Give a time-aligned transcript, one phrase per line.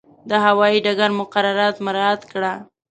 [0.29, 2.53] د هوایي ډګر مقررات مراعات کړه.